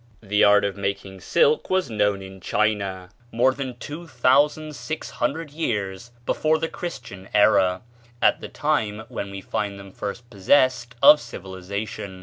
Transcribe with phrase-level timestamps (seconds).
[0.23, 5.51] The art of making silk was known in China more than two thousand six hundred
[5.51, 7.83] years before the Christian era,
[8.19, 12.19] at the time when we find them first possessed of civilization.